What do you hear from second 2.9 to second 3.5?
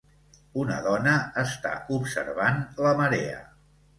marea